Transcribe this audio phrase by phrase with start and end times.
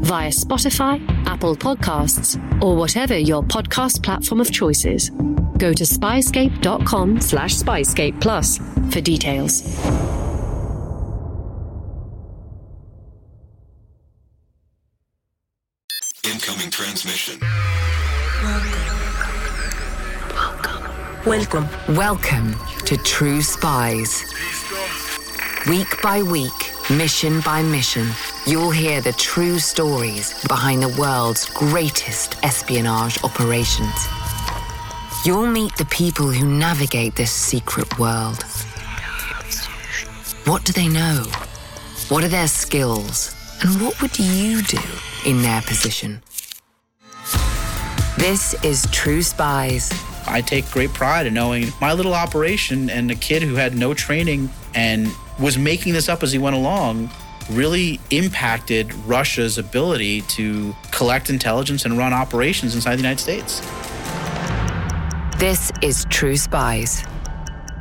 [0.00, 5.10] via Spotify, Apple Podcasts, or whatever your podcast platform of choice is.
[5.58, 8.58] Go to spyscape.com slash spyscape plus
[8.90, 9.62] for details.
[16.24, 17.40] Incoming transmission.
[18.42, 18.96] Welcome.
[21.26, 24.24] Welcome Welcome to True Spies.
[25.68, 28.06] Week by week, mission by mission,
[28.46, 34.06] you'll hear the true stories behind the world's greatest espionage operations.
[35.24, 38.44] You'll meet the people who navigate this secret world.
[40.44, 41.24] What do they know?
[42.10, 43.34] What are their skills?
[43.60, 44.78] And what would you do
[45.24, 46.22] in their position?
[48.18, 49.90] This is True Spies.
[50.28, 53.94] I take great pride in knowing my little operation and a kid who had no
[53.94, 57.10] training and was making this up as he went along
[57.50, 63.60] really impacted Russia's ability to collect intelligence and run operations inside the United States.
[65.38, 67.04] This is True Spies,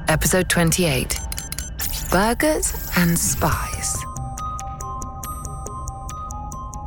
[0.08, 1.20] episode 28
[2.11, 3.95] Burgers and Spies.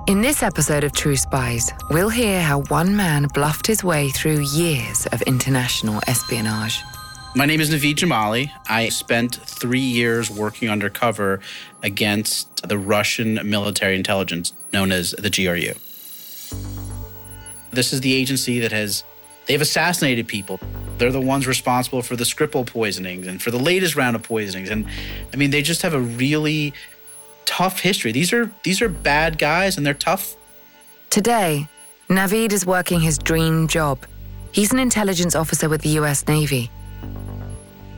[0.07, 4.41] In this episode of True Spies, we'll hear how one man bluffed his way through
[4.41, 6.83] years of international espionage.
[7.39, 8.51] My name is Naveed Jamali.
[8.69, 11.39] I spent three years working undercover
[11.85, 15.75] against the Russian military intelligence known as the GRU.
[17.71, 19.05] This is the agency that has
[19.47, 20.59] they've assassinated people.
[20.99, 24.69] They're the ones responsible for the Skripal poisonings and for the latest round of poisonings.
[24.69, 24.85] And
[25.33, 26.75] I mean, they just have a really
[27.45, 28.11] tough history.
[28.11, 30.35] These are these are bad guys and they're tough.
[31.09, 31.69] Today,
[32.09, 34.05] Naveed is working his dream job.
[34.51, 36.69] He's an intelligence officer with the US Navy.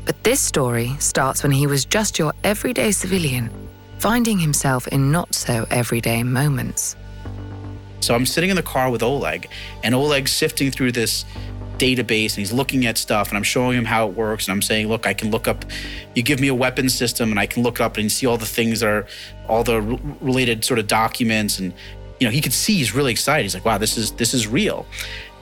[0.05, 3.51] But this story starts when he was just your everyday civilian,
[3.99, 6.97] finding himself in not so everyday moments.
[8.01, 9.49] So I'm sitting in the car with Oleg,
[9.83, 11.25] and Oleg's sifting through this
[11.81, 14.63] database and he's looking at stuff and I'm showing him how it works and I'm
[14.63, 15.65] saying, look, I can look up,
[16.15, 18.45] you give me a weapon system and I can look up and see all the
[18.45, 19.07] things that are,
[19.49, 19.81] all the
[20.21, 21.73] related sort of documents and
[22.21, 23.45] you know, he could see he's really excited.
[23.45, 24.85] He's like, wow, this is this is real.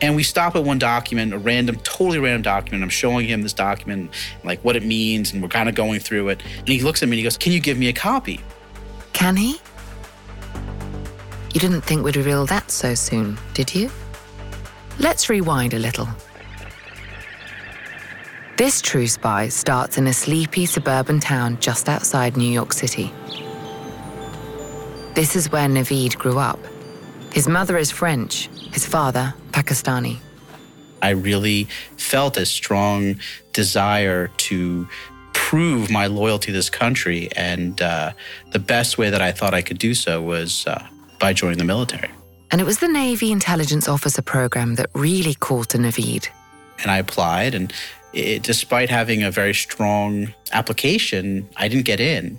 [0.01, 2.85] And we stop at one document, a random, totally random document.
[2.85, 4.13] I'm showing him this document,
[4.45, 6.43] like what it means, and we're kind of going through it.
[6.59, 8.41] And he looks at me and he goes, Can you give me a copy?
[9.13, 9.61] Can he?
[11.53, 13.91] You didn't think we'd reveal that so soon, did you?
[15.01, 16.09] Let's rewind a little.
[18.57, 23.13] This true spy starts in a sleepy suburban town just outside New York City.
[25.15, 26.59] This is where Naveed grew up.
[27.33, 28.49] His mother is French,
[28.79, 30.19] his father, Pakistani.
[31.03, 31.65] I really
[31.97, 33.19] felt a strong
[33.53, 34.87] desire to
[35.33, 37.29] prove my loyalty to this country.
[37.35, 38.13] And uh,
[38.53, 40.87] the best way that I thought I could do so was uh,
[41.19, 42.11] by joining the military.
[42.53, 46.29] And it was the Navy Intelligence Officer program that really called to Naveed.
[46.81, 47.73] And I applied, and
[48.13, 52.39] it, despite having a very strong application, I didn't get in.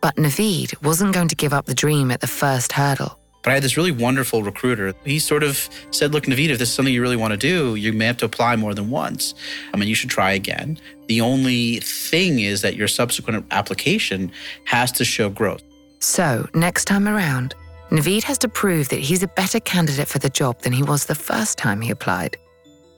[0.00, 3.18] But Naveed wasn't going to give up the dream at the first hurdle.
[3.44, 4.94] But I had this really wonderful recruiter.
[5.04, 7.74] He sort of said, Look, Naveed, if this is something you really want to do,
[7.74, 9.34] you may have to apply more than once.
[9.72, 10.78] I mean, you should try again.
[11.08, 14.32] The only thing is that your subsequent application
[14.64, 15.62] has to show growth.
[16.00, 17.54] So, next time around,
[17.90, 21.04] Naveed has to prove that he's a better candidate for the job than he was
[21.04, 22.38] the first time he applied.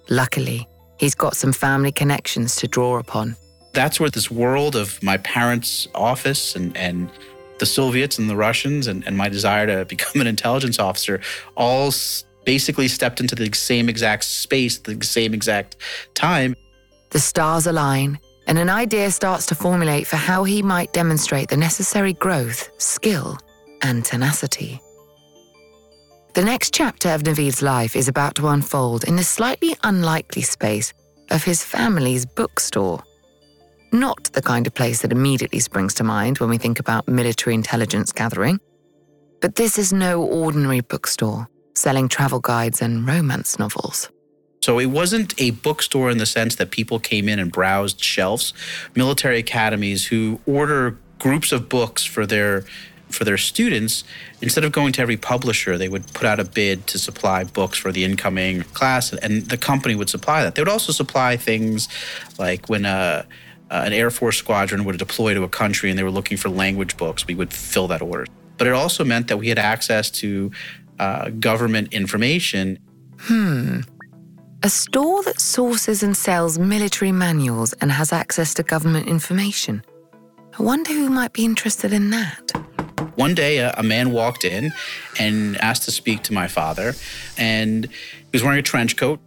[0.08, 0.68] Luckily,
[0.98, 3.36] he's got some family connections to draw upon.
[3.72, 7.10] That's where this world of my parents' office and, and
[7.58, 11.20] the Soviets and the Russians and, and my desire to become an intelligence officer
[11.56, 11.92] all
[12.44, 15.76] basically stepped into the same exact space, the same exact
[16.14, 16.54] time.
[17.10, 21.56] The stars align, and an idea starts to formulate for how he might demonstrate the
[21.56, 23.36] necessary growth, skill,
[23.82, 24.80] and tenacity.
[26.34, 30.92] The next chapter of Naveed's life is about to unfold in the slightly unlikely space
[31.30, 33.02] of his family's bookstore.
[33.92, 37.54] Not the kind of place that immediately springs to mind when we think about military
[37.54, 38.58] intelligence gathering.
[39.40, 44.10] But this is no ordinary bookstore selling travel guides and romance novels.
[44.62, 48.52] So it wasn't a bookstore in the sense that people came in and browsed shelves.
[48.94, 52.64] Military academies who order groups of books for their
[53.08, 54.02] for their students,
[54.42, 57.78] instead of going to every publisher, they would put out a bid to supply books
[57.78, 60.56] for the incoming class, and the company would supply that.
[60.56, 61.88] They would also supply things
[62.36, 63.24] like when uh,
[63.70, 66.48] uh, an Air Force squadron would deploy to a country and they were looking for
[66.48, 68.26] language books, we would fill that order.
[68.58, 70.50] But it also meant that we had access to
[70.98, 72.78] uh, government information.
[73.18, 73.80] Hmm.
[74.62, 79.82] A store that sources and sells military manuals and has access to government information.
[80.58, 82.52] I wonder who might be interested in that.
[83.16, 84.72] One day, a, a, man walked in
[85.18, 86.94] and asked to speak to my father,
[87.38, 89.20] and he was wearing a trench coat.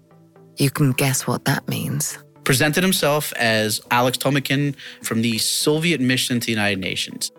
[0.57, 2.17] You can guess what that means.
[2.43, 7.31] Presented himself as Alex Tomikin from the Soviet mission to the United Nations.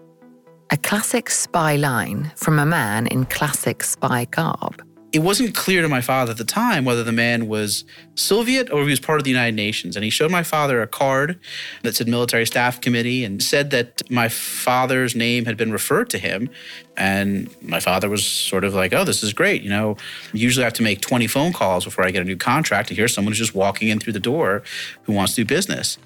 [0.71, 4.83] A classic spy line from a man in classic spy garb
[5.13, 7.85] it wasn't clear to my father at the time whether the man was
[8.15, 9.97] Soviet or he was part of the United Nations.
[9.97, 11.41] And he showed my father a card
[11.83, 16.19] that said Military Staff Committee and said that my father's name had been referred to
[16.19, 16.49] him.
[16.97, 19.63] And my father was sort of like, oh, this is great.
[19.63, 19.97] You know,
[20.33, 22.91] usually I have to make 20 phone calls before I get a new contract.
[22.91, 24.63] And here's someone who's just walking in through the door
[25.03, 25.99] who wants to do business.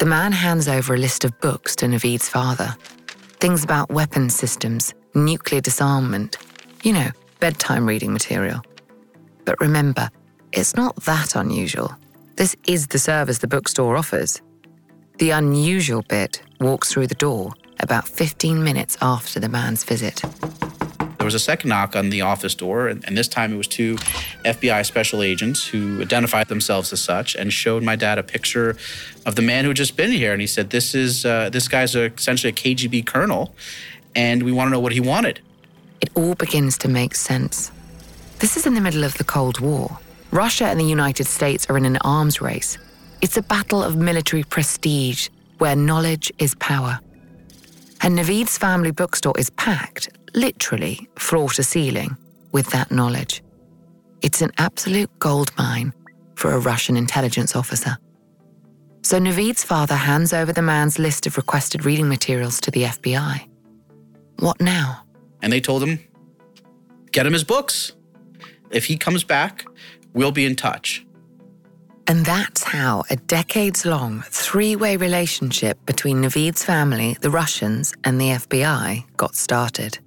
[0.00, 2.76] The man hands over a list of books to Naveed's father
[3.40, 6.38] things about weapons systems, nuclear disarmament.
[6.82, 8.62] You know, bedtime reading material.
[9.44, 10.10] But remember,
[10.52, 11.94] it's not that unusual.
[12.36, 14.40] This is the service the bookstore offers.
[15.18, 20.22] The unusual bit walks through the door about 15 minutes after the man's visit.
[21.18, 23.66] There was a second knock on the office door, and, and, this time it was
[23.66, 23.96] two
[24.44, 28.76] FBI special agents who identified themselves as such and showed my dad a picture
[29.26, 30.32] of the man who had just been here.
[30.32, 33.54] And he said, "This is uh, this guy's a, essentially a KGB colonel,
[34.14, 35.40] and we want to know what he wanted."
[36.00, 37.70] It all begins to make sense.
[38.38, 39.98] This is in the middle of the Cold War.
[40.30, 42.78] Russia and the United States are in an arms race.
[43.20, 45.28] It's a battle of military prestige
[45.58, 47.00] where knowledge is power.
[48.00, 52.16] And Naveed's family bookstore is packed, literally floor to ceiling,
[52.52, 53.42] with that knowledge.
[54.22, 55.92] It's an absolute gold mine
[56.36, 57.98] for a Russian intelligence officer.
[59.02, 63.48] So Naveed's father hands over the man's list of requested reading materials to the FBI.
[64.38, 65.02] What now?
[65.42, 66.00] And they told him,
[67.12, 67.92] get him his books.
[68.70, 69.64] If he comes back,
[70.12, 71.04] we'll be in touch.
[72.06, 78.20] And that's how a decades long three way relationship between Naveed's family, the Russians, and
[78.20, 79.98] the FBI got started.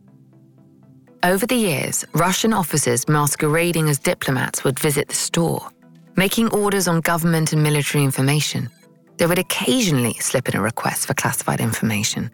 [1.24, 5.70] Over the years, Russian officers masquerading as diplomats would visit the store,
[6.16, 8.68] making orders on government and military information.
[9.18, 12.32] They would occasionally slip in a request for classified information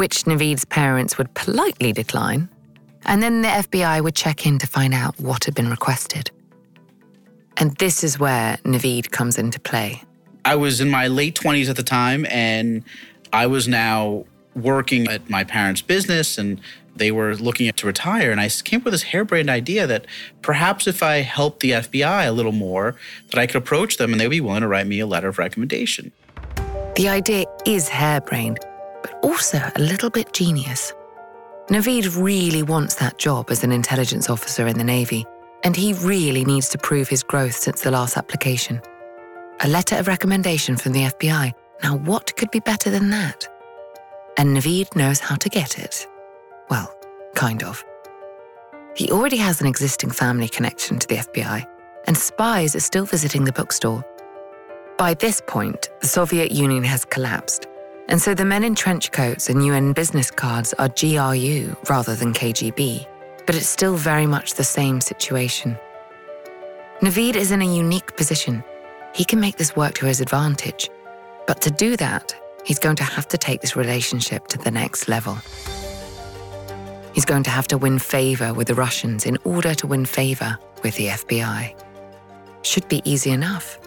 [0.00, 2.48] which Naveed's parents would politely decline,
[3.04, 6.30] and then the FBI would check in to find out what had been requested.
[7.58, 10.02] And this is where Naveed comes into play.
[10.42, 12.82] I was in my late 20s at the time, and
[13.30, 14.24] I was now
[14.54, 16.62] working at my parents' business, and
[16.96, 18.30] they were looking to retire.
[18.30, 20.06] And I came up with this harebrained idea that
[20.40, 22.96] perhaps if I helped the FBI a little more,
[23.32, 25.36] that I could approach them and they'd be willing to write me a letter of
[25.36, 26.10] recommendation.
[26.96, 28.60] The idea is harebrained,
[29.22, 30.92] also a little bit genius.
[31.68, 35.24] Naveed really wants that job as an intelligence officer in the Navy,
[35.62, 38.80] and he really needs to prove his growth since the last application.
[39.60, 41.52] A letter of recommendation from the FBI.
[41.82, 43.46] Now, what could be better than that?
[44.36, 46.06] And Naveed knows how to get it.
[46.70, 46.92] Well,
[47.34, 47.84] kind of.
[48.96, 51.66] He already has an existing family connection to the FBI,
[52.06, 54.04] and spies are still visiting the bookstore.
[54.98, 57.66] By this point, the Soviet Union has collapsed,
[58.10, 62.34] and so the men in trench coats and UN business cards are GRU rather than
[62.34, 63.06] KGB,
[63.46, 65.78] but it's still very much the same situation.
[67.00, 68.62] Naveed is in a unique position.
[69.14, 70.90] He can make this work to his advantage.
[71.46, 75.08] But to do that, he's going to have to take this relationship to the next
[75.08, 75.38] level.
[77.14, 80.58] He's going to have to win favor with the Russians in order to win favor
[80.82, 81.74] with the FBI.
[82.62, 83.78] Should be easy enough.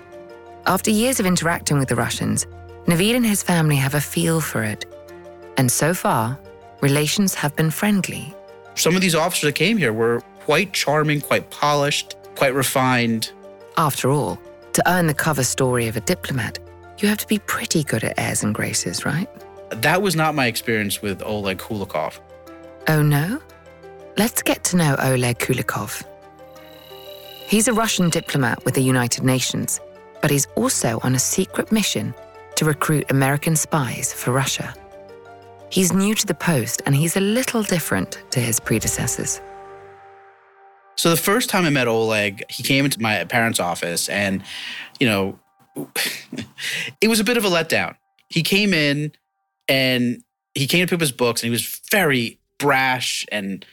[0.66, 2.48] After years of interacting with the Russians,
[2.86, 4.86] Naveed and his family have a feel for it.
[5.58, 6.38] And so far,
[6.82, 8.34] relations have been friendly.
[8.76, 13.32] Some of these officers that came here were quite charming, quite polished, quite refined.
[13.78, 14.40] After all,
[14.74, 16.60] to earn the cover story of a diplomat,
[17.00, 19.30] you have to be pretty good at airs and graces, right?
[19.70, 22.20] That was not my experience with Oleg Kulikov.
[22.88, 23.42] Oh no?
[24.18, 26.04] Let's get to know Oleg Kulikov.
[27.48, 29.80] He's a Russian diplomat with the United Nations,
[30.22, 32.14] but he's also on a secret mission
[32.56, 34.74] to recruit American spies for Russia.
[35.70, 39.42] He's new to the post and he's a little different to his predecessors.
[40.96, 44.44] So the first time I met Oleg, he came into my parents' office and,
[45.00, 45.40] you know,
[47.02, 47.96] it was a bit of a letdown.
[48.30, 49.12] He came in
[49.68, 53.66] and he came to pick up his books and he was very brash and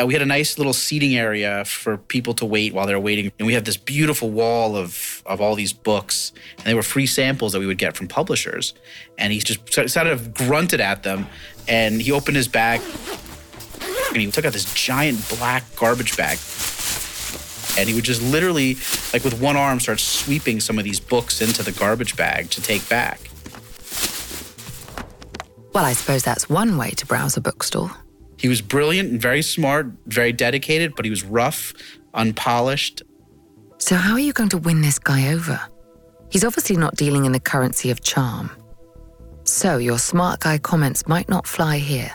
[0.00, 3.00] uh, we had a nice little seating area for people to wait while they were
[3.00, 3.32] waiting.
[3.38, 6.32] And we had this beautiful wall of, of all these books.
[6.58, 8.74] And they were free samples that we would get from publishers.
[9.16, 11.26] And he just sort of grunted at them.
[11.66, 12.80] And he opened his bag
[14.08, 16.38] and he took out this giant black garbage bag.
[17.76, 18.76] And he would just literally,
[19.12, 22.62] like with one arm, start sweeping some of these books into the garbage bag to
[22.62, 23.20] take back.
[25.74, 27.90] Well, I suppose that's one way to browse a bookstore.
[28.38, 31.74] He was brilliant and very smart, very dedicated, but he was rough,
[32.14, 33.02] unpolished.
[33.78, 35.60] So, how are you going to win this guy over?
[36.30, 38.50] He's obviously not dealing in the currency of charm.
[39.44, 42.12] So, your smart guy comments might not fly here.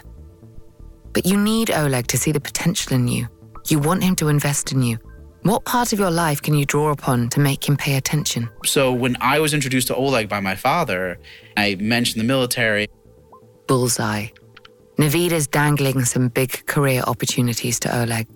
[1.13, 3.27] But you need Oleg to see the potential in you.
[3.67, 4.97] You want him to invest in you.
[5.41, 8.49] What part of your life can you draw upon to make him pay attention?
[8.65, 11.19] So, when I was introduced to Oleg by my father,
[11.57, 12.87] I mentioned the military.
[13.67, 14.27] Bullseye.
[14.97, 18.27] Naveed is dangling some big career opportunities to Oleg.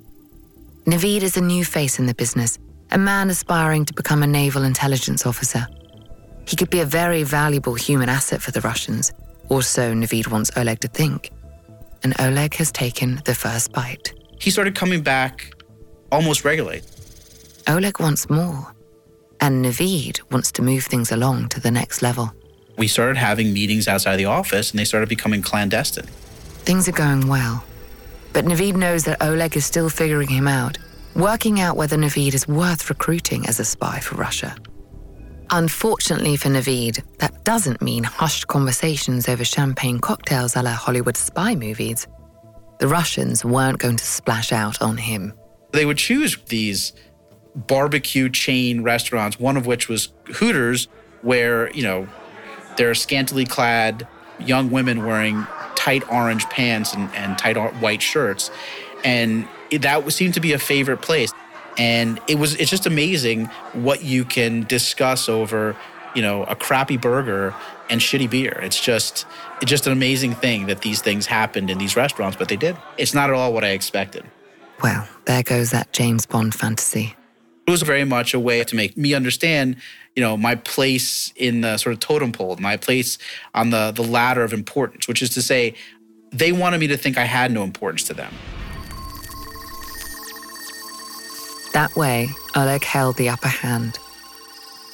[0.86, 2.58] Naveed is a new face in the business,
[2.92, 5.68] a man aspiring to become a naval intelligence officer.
[6.48, 9.12] He could be a very valuable human asset for the Russians,
[9.50, 11.30] or so Naveed wants Oleg to think.
[12.04, 14.14] And Oleg has taken the first bite.
[14.40, 15.54] He started coming back
[16.12, 16.82] almost regularly.
[17.68, 18.74] Oleg wants more,
[19.42, 22.32] and Naveed wants to move things along to the next level.
[22.78, 26.08] We started having meetings outside the office, and they started becoming clandestine.
[26.68, 27.64] Things are going well.
[28.34, 30.78] But Naveed knows that Oleg is still figuring him out,
[31.16, 34.54] working out whether Naveed is worth recruiting as a spy for Russia.
[35.50, 41.56] Unfortunately for Naveed, that doesn't mean hushed conversations over champagne cocktails a la Hollywood spy
[41.56, 42.06] movies.
[42.80, 45.32] The Russians weren't going to splash out on him.
[45.72, 46.92] They would choose these
[47.56, 50.90] barbecue chain restaurants, one of which was Hooters,
[51.22, 52.10] where, you know,
[52.76, 54.06] there are scantily clad
[54.38, 55.48] young women wearing
[55.78, 58.52] tight orange pants and, and tight white shirts.
[59.06, 61.32] And it, that seemed to be a favorite place.
[61.78, 65.78] And it was it's just amazing what you can discuss over,
[66.16, 67.54] you know, a crappy burger
[67.90, 68.60] and shitty beer.
[68.64, 69.28] It's just
[69.62, 72.76] it's just an amazing thing that these things happened in these restaurants, but they did.
[72.98, 74.26] It's not at all what I expected.
[74.82, 77.16] Well, there goes that James Bond fantasy.
[77.68, 79.76] It was very much a way to make me understand,
[80.18, 83.20] you know, my place in the sort of totem pole, my place
[83.54, 85.76] on the the ladder of importance, which is to say,
[86.32, 88.34] they wanted me to think I had no importance to them.
[91.74, 94.00] That way, Oleg held the upper hand.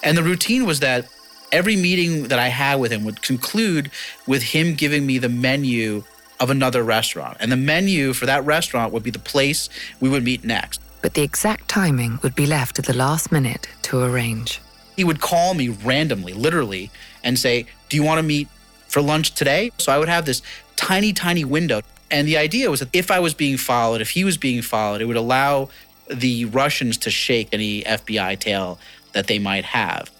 [0.03, 1.07] And the routine was that
[1.53, 3.91] every meeting that I had with him would conclude
[4.27, 6.03] with him giving me the menu
[6.41, 7.37] of another restaurant.
[7.39, 9.69] And the menu for that restaurant would be the place
[10.01, 13.67] we would meet next but the exact timing would be left at the last minute
[13.81, 14.61] to arrange.
[14.95, 16.91] He would call me randomly, literally,
[17.23, 18.47] and say, Do you want to meet
[18.87, 19.71] for lunch today?
[19.77, 20.41] So I would have this
[20.75, 21.81] tiny, tiny window.
[22.11, 25.01] And the idea was that if I was being followed, if he was being followed,
[25.01, 25.69] it would allow
[26.09, 28.77] the Russians to shake any FBI tail
[29.13, 30.11] that they might have.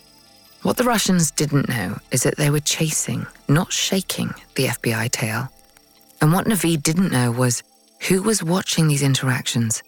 [0.63, 5.49] What the Russians didn't know is that they were chasing, not shaking, the FBI tail.
[6.21, 7.63] And what Naveed didn't know was
[8.07, 9.83] who was watching these interactions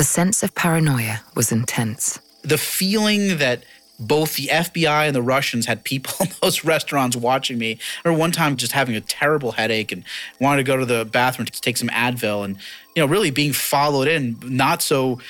[0.00, 2.20] the sense of paranoia was intense.
[2.42, 3.64] The feeling that
[4.00, 7.78] both the FBI and the Russians had people in those restaurants watching me.
[8.04, 10.04] Or one time just having a terrible headache and
[10.40, 12.56] wanted to go to the bathroom to take some Advil and,
[12.96, 15.20] you know, really being followed in not so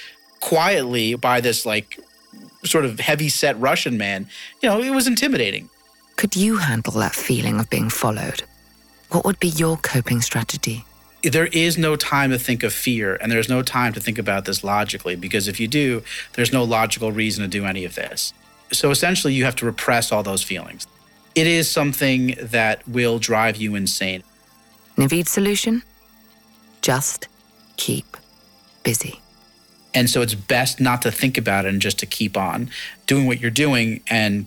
[0.41, 2.01] quietly by this like
[2.65, 4.29] sort of heavy set Russian man.
[4.63, 5.69] You know, it was intimidating.
[6.17, 8.43] Could you handle that feeling of being followed?
[9.11, 10.85] What would be your coping strategy?
[11.23, 14.47] there is no time to think of fear and there's no time to think about
[14.47, 18.33] this logically because if you do, there's no logical reason to do any of this.
[18.73, 20.87] So essentially, you have to repress all those feelings.
[21.35, 24.23] It is something that will drive you insane.
[24.97, 25.83] Naveed's solution?
[26.83, 27.29] Just
[27.77, 28.17] keep
[28.83, 29.21] busy.
[29.95, 32.71] And so it's best not to think about it and just to keep on
[33.07, 34.47] doing what you're doing and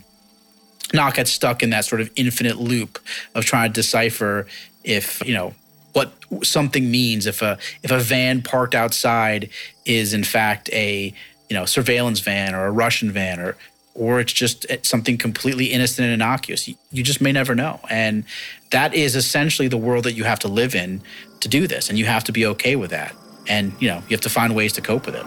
[0.94, 3.00] not get stuck in that sort of infinite loop
[3.36, 4.48] of trying to decipher
[4.84, 5.54] if, you know,
[5.94, 6.12] what
[6.42, 9.50] something means if a if a van parked outside
[9.86, 11.14] is in fact a
[11.50, 13.56] you know surveillance van or a Russian van or
[13.96, 16.68] or it's just eh, something completely innocent and innocuous.
[16.68, 18.24] You, you just may never know, and
[18.72, 21.02] that is essentially the world that you have to live in
[21.42, 23.16] to do this, and you have to be okay with that.
[23.48, 25.26] And you know you have to find ways to cope with it.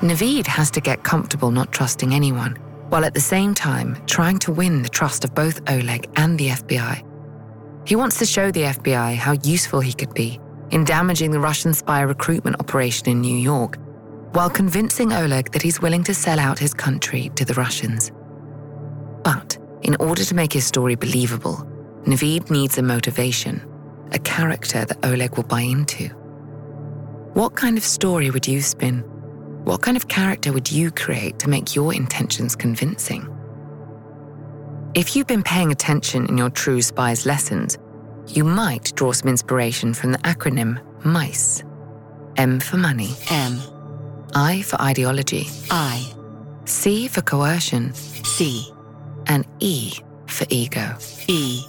[0.00, 2.56] Naveed has to get comfortable not trusting anyone,
[2.90, 6.48] while at the same time trying to win the trust of both Oleg and the
[6.48, 7.02] FBI.
[7.86, 10.40] He wants to show the FBI how useful he could be
[10.70, 13.78] in damaging the Russian spy recruitment operation in New York,
[14.36, 18.12] while convincing Oleg that he's willing to sell out his country to the Russians.
[19.24, 21.66] But in order to make his story believable,
[22.02, 23.66] Naveed needs a motivation,
[24.12, 26.08] a character that Oleg will buy into?
[27.32, 28.98] What kind of story would you spin?
[29.64, 33.26] What kind of character would you create to make your intentions convincing?
[34.92, 37.78] If you've been paying attention in your True Spies lessons,
[38.26, 41.64] you might draw some inspiration from the acronym MICE.
[42.36, 43.62] M for money, M.
[44.34, 46.12] I for ideology, I.
[46.64, 48.70] C for coercion, C.
[49.28, 49.92] and E
[50.26, 50.96] for ego.
[51.28, 51.62] E.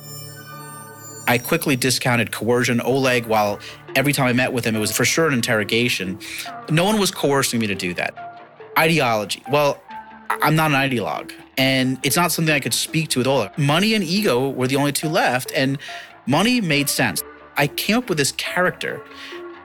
[1.27, 2.81] I quickly discounted coercion.
[2.81, 3.59] Oleg, while
[3.95, 6.19] every time I met with him, it was for sure an interrogation,
[6.69, 8.41] no one was coercing me to do that.
[8.77, 9.43] Ideology.
[9.49, 9.81] Well,
[10.29, 13.57] I- I'm not an ideologue, and it's not something I could speak to with Oleg.
[13.57, 15.77] Money and ego were the only two left, and
[16.25, 17.23] money made sense.
[17.57, 19.01] I came up with this character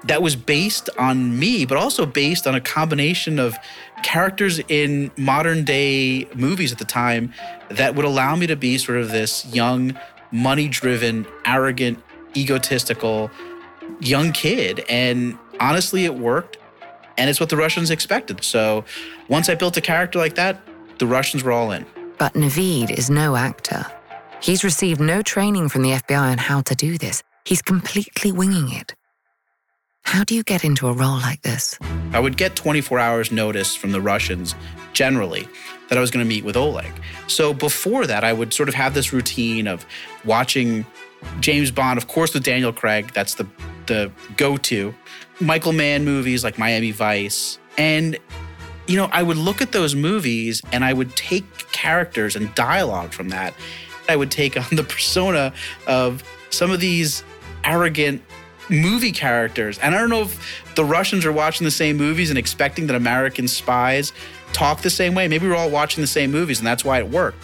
[0.04, 3.56] that was based on me, but also based on a combination of
[4.02, 7.32] characters in modern day movies at the time
[7.70, 9.98] that would allow me to be sort of this young,
[10.30, 12.02] money driven, arrogant,
[12.36, 13.30] egotistical
[14.00, 14.84] young kid.
[14.88, 16.58] And honestly, it worked.
[17.18, 18.42] And it's what the Russians expected.
[18.42, 18.84] So
[19.28, 20.60] once I built a character like that,
[20.98, 21.86] the Russians were all in.
[22.18, 23.86] But Naveed is no actor.
[24.40, 27.22] He's received no training from the FBI on how to do this.
[27.44, 28.94] He's completely winging it.
[30.04, 31.78] How do you get into a role like this?
[32.12, 34.54] I would get 24 hours notice from the Russians
[34.92, 35.48] generally
[35.88, 36.92] that I was going to meet with Oleg.
[37.28, 39.86] So before that, I would sort of have this routine of
[40.24, 40.84] watching
[41.40, 43.12] James Bond, of course, with Daniel Craig.
[43.14, 43.46] That's the
[43.86, 44.94] the go-to.
[45.40, 48.16] Michael Mann movies like Miami Vice, and
[48.86, 53.12] you know, I would look at those movies and I would take characters and dialogue
[53.12, 53.54] from that.
[54.08, 55.52] I would take on the persona
[55.86, 57.24] of some of these
[57.64, 58.22] arrogant
[58.72, 59.78] movie characters.
[59.78, 62.96] And I don't know if the Russians are watching the same movies and expecting that
[62.96, 64.12] American spies
[64.52, 65.28] talk the same way.
[65.28, 67.38] Maybe we're all watching the same movies and that's why it worked.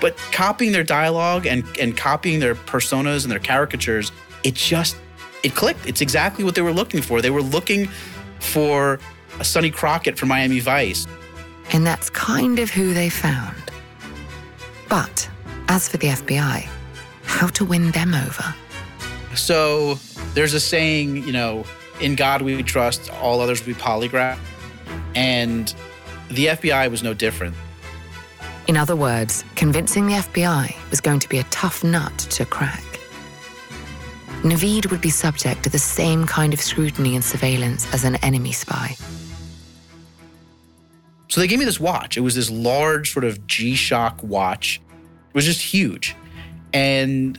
[0.00, 4.12] But copying their dialogue and, and copying their personas and their caricatures,
[4.44, 4.96] it just
[5.42, 5.86] it clicked.
[5.86, 7.20] It's exactly what they were looking for.
[7.20, 7.88] They were looking
[8.40, 8.98] for
[9.38, 11.06] a Sonny Crockett from Miami Vice.
[11.72, 13.56] And that's kind of who they found.
[14.88, 15.28] But
[15.68, 16.68] as for the FBI,
[17.24, 18.54] how to win them over?
[19.34, 19.98] So
[20.34, 21.64] there's a saying, you know,
[22.00, 24.38] in God we trust, all others we polygraph.
[25.14, 25.74] And
[26.28, 27.54] the FBI was no different.
[28.68, 32.84] In other words, convincing the FBI was going to be a tough nut to crack.
[34.42, 38.52] Naveed would be subject to the same kind of scrutiny and surveillance as an enemy
[38.52, 38.96] spy.
[41.28, 42.16] So they gave me this watch.
[42.16, 44.80] It was this large sort of G-Shock watch.
[45.28, 46.16] It was just huge.
[46.72, 47.38] And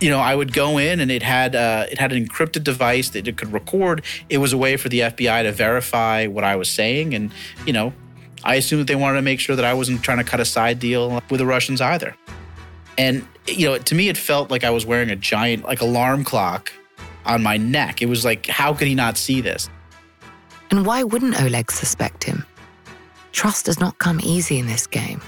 [0.00, 3.10] you know, I would go in and it had uh, it had an encrypted device
[3.10, 4.02] that it could record.
[4.28, 7.30] It was a way for the FBI to verify what I was saying, and
[7.66, 7.92] you know,
[8.44, 10.44] I assumed that they wanted to make sure that I wasn't trying to cut a
[10.44, 12.16] side deal with the Russians either.
[12.96, 16.24] And you know, to me, it felt like I was wearing a giant like alarm
[16.24, 16.72] clock
[17.24, 18.02] on my neck.
[18.02, 19.68] It was like, how could he not see this?
[20.70, 22.44] And why wouldn't Oleg suspect him?
[23.32, 25.20] Trust does not come easy in this game.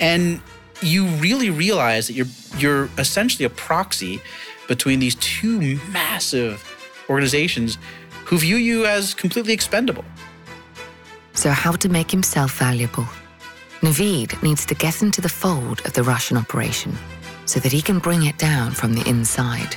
[0.00, 0.40] and
[0.82, 4.20] you really realize that you're you're essentially a proxy
[4.68, 6.62] between these two massive
[7.08, 7.78] organizations
[8.24, 10.04] who view you as completely expendable.
[11.32, 13.06] So, how to make himself valuable?
[13.80, 16.92] Naveed needs to get into the fold of the Russian operation
[17.46, 19.76] so that he can bring it down from the inside.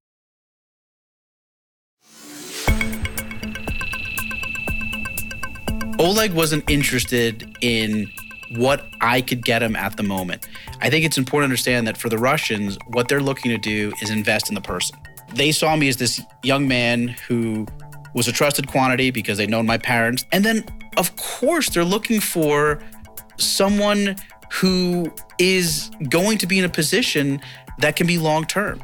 [6.01, 8.09] Oleg wasn't interested in
[8.55, 10.47] what I could get him at the moment.
[10.79, 13.93] I think it's important to understand that for the Russians, what they're looking to do
[14.01, 14.97] is invest in the person.
[15.35, 17.67] They saw me as this young man who
[18.15, 20.25] was a trusted quantity because they'd known my parents.
[20.31, 20.65] And then,
[20.97, 22.81] of course, they're looking for
[23.37, 24.15] someone
[24.51, 27.39] who is going to be in a position
[27.77, 28.83] that can be long term.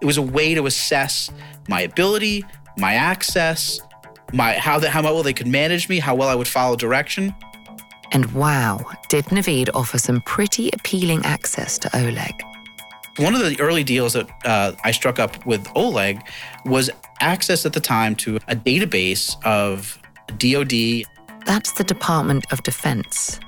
[0.00, 1.28] It was a way to assess
[1.68, 2.44] my ability,
[2.78, 3.80] my access,
[4.32, 7.34] my how that how well they could manage me, how well I would follow direction.
[8.12, 12.42] And wow, did Naveed offer some pretty appealing access to Oleg.
[13.16, 16.20] One of the early deals that uh, I struck up with Oleg
[16.64, 16.90] was
[17.20, 19.98] access at the time to a database of
[20.38, 21.04] DoD.
[21.46, 23.38] That's the Department of Defense.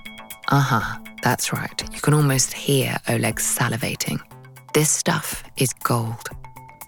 [0.49, 1.83] Uh huh, that's right.
[1.94, 4.18] You can almost hear Oleg salivating.
[4.75, 6.29] This stuff is gold.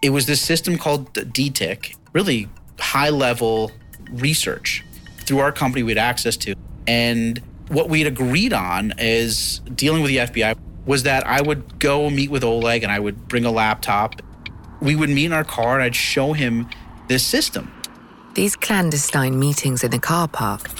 [0.03, 3.71] It was this system called DTIC, really high level
[4.11, 4.85] research
[5.19, 6.55] through our company we had access to.
[6.87, 11.79] And what we had agreed on is dealing with the FBI was that I would
[11.79, 14.23] go meet with Oleg and I would bring a laptop.
[14.81, 16.69] We would meet in our car and I'd show him
[17.09, 17.73] this system.
[18.35, 20.71] These clandestine meetings in the car park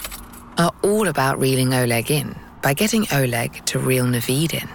[0.57, 4.69] are all about reeling Oleg in by getting Oleg to reel Naveed in.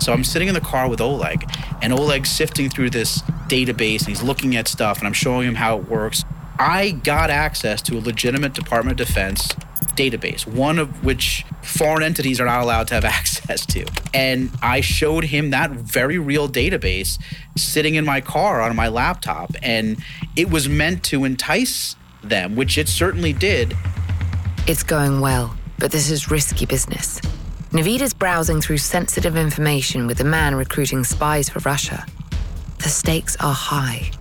[0.00, 1.48] So I'm sitting in the car with Oleg,
[1.80, 5.54] and Oleg's sifting through this database and he's looking at stuff, and I'm showing him
[5.54, 6.24] how it works.
[6.62, 9.48] I got access to a legitimate Department of Defense
[9.96, 13.84] database, one of which foreign entities are not allowed to have access to.
[14.14, 17.20] And I showed him that very real database
[17.58, 19.50] sitting in my car on my laptop.
[19.60, 19.98] And
[20.36, 23.76] it was meant to entice them, which it certainly did.
[24.68, 27.20] It's going well, but this is risky business.
[27.72, 32.06] Naveed is browsing through sensitive information with a man recruiting spies for Russia.
[32.78, 34.12] The stakes are high.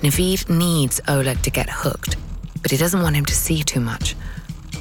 [0.00, 2.16] Naveed needs Oleg to get hooked,
[2.62, 4.14] but he doesn't want him to see too much,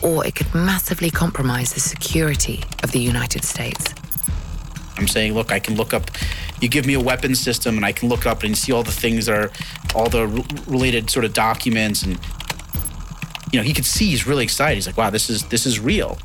[0.04, 3.96] or it could massively compromise the security of the United States.
[4.96, 6.12] I'm saying, look, I can look up.
[6.62, 8.92] You give me a weapons system, and I can look up and see all the
[8.92, 9.52] things that are,
[9.96, 10.28] all the
[10.68, 12.20] related sort of documents, and
[13.52, 14.76] you know, he could see he's really excited.
[14.76, 16.18] He's like, wow, this is this is real.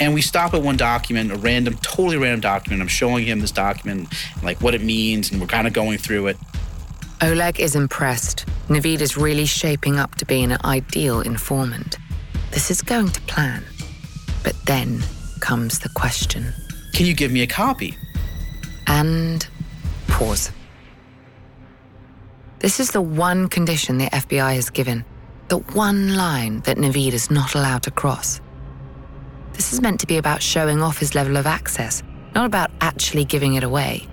[0.00, 2.80] And we stop at one document, a random, totally random document.
[2.80, 4.08] I'm showing him this document,
[4.42, 6.36] like what it means, and we're kind of going through it.
[7.20, 8.46] Oleg is impressed.
[8.68, 11.98] Naveed is really shaping up to be an ideal informant.
[12.52, 13.64] This is going to plan.
[14.44, 15.02] But then
[15.40, 16.52] comes the question.
[16.92, 17.96] Can you give me a copy?
[18.86, 19.46] And
[20.06, 20.52] pause.
[22.60, 25.04] This is the one condition the FBI has given,
[25.48, 28.40] the one line that Naveed is not allowed to cross.
[29.54, 32.02] This is meant to be about showing off his level of access,
[32.34, 34.06] not about actually giving it away.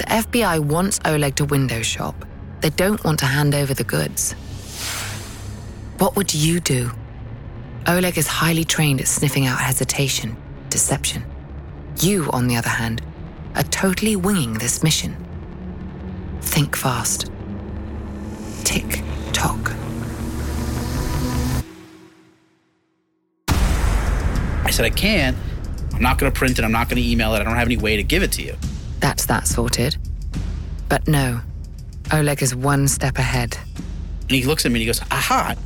[0.00, 2.14] The FBI wants Oleg to window shop.
[2.62, 4.32] They don't want to hand over the goods.
[5.98, 6.90] What would you do?
[7.86, 10.38] Oleg is highly trained at sniffing out hesitation,
[10.70, 11.22] deception.
[12.00, 13.02] You, on the other hand,
[13.54, 15.14] are totally winging this mission.
[16.40, 17.30] Think fast.
[18.64, 19.02] Tick
[19.34, 19.70] tock.
[24.64, 25.36] I said, I can't.
[25.92, 26.64] I'm not going to print it.
[26.64, 27.40] I'm not going to email it.
[27.40, 28.56] I don't have any way to give it to you.
[29.00, 29.96] That's that sorted.
[30.88, 31.40] But no,
[32.12, 33.56] Oleg is one step ahead.
[34.22, 35.56] And he looks at me and he goes, aha.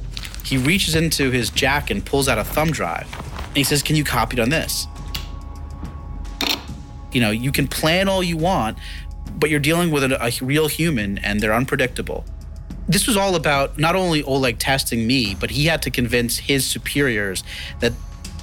[0.44, 3.08] He reaches into his jacket and pulls out a thumb drive.
[3.48, 4.86] And he says, Can you copy it on this?
[7.12, 8.76] You know, you can plan all you want,
[9.36, 12.24] but you're dealing with a, a real human and they're unpredictable.
[12.88, 16.66] This was all about not only Oleg testing me, but he had to convince his
[16.66, 17.42] superiors
[17.80, 17.92] that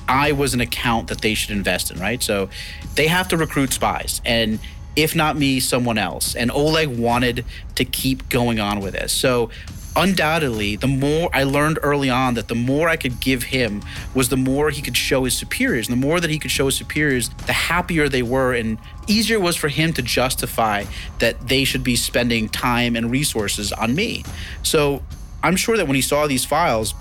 [0.07, 2.23] I was an account that they should invest in, right?
[2.23, 2.49] So
[2.95, 4.21] they have to recruit spies.
[4.25, 4.59] And
[4.95, 6.35] if not me, someone else.
[6.35, 9.13] And Oleg wanted to keep going on with this.
[9.13, 9.49] So
[9.95, 13.81] undoubtedly, the more I learned early on that the more I could give him
[14.13, 15.89] was the more he could show his superiors.
[15.89, 18.77] And the more that he could show his superiors, the happier they were and
[19.07, 20.85] easier it was for him to justify
[21.19, 24.23] that they should be spending time and resources on me.
[24.63, 25.01] So
[25.43, 26.93] I'm sure that when he saw these files,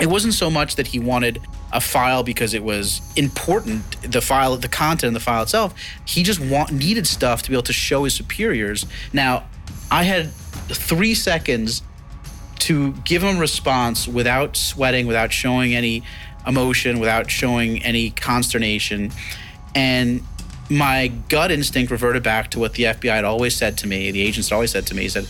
[0.00, 1.40] it wasn't so much that he wanted
[1.72, 5.74] a file because it was important the file the content of the file itself.
[6.06, 8.86] He just want, needed stuff to be able to show his superiors.
[9.12, 9.44] Now
[9.90, 10.30] i had
[10.68, 11.82] three seconds
[12.58, 16.02] to give him a response without sweating without showing any
[16.46, 19.12] emotion without showing any consternation.
[19.74, 20.22] And
[20.70, 24.20] my gut instinct reverted back to what the fbi had always said to me the
[24.20, 25.26] agents had always said to me he said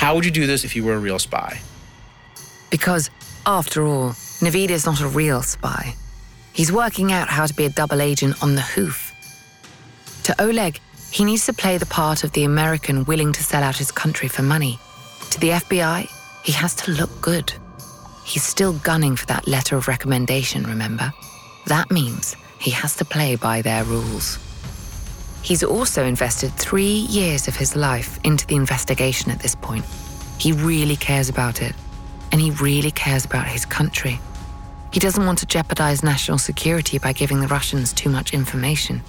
[0.00, 1.60] how would you do this if you were a real spy?
[2.70, 3.10] Because,
[3.44, 5.94] after all, Naveed is not a real spy.
[6.54, 9.12] He's working out how to be a double agent on the hoof.
[10.24, 10.80] To Oleg,
[11.12, 14.28] he needs to play the part of the American willing to sell out his country
[14.28, 14.78] for money.
[15.30, 16.08] To the FBI,
[16.42, 17.52] he has to look good.
[18.24, 21.12] He's still gunning for that letter of recommendation, remember?
[21.66, 24.38] That means he has to play by their rules.
[25.42, 29.84] He's also invested three years of his life into the investigation at this point.
[30.38, 31.74] He really cares about it,
[32.32, 34.18] and he really cares about his country.
[34.92, 39.02] He doesn't want to jeopardize national security by giving the Russians too much information.